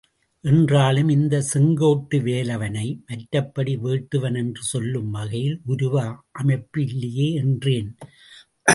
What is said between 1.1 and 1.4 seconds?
இந்த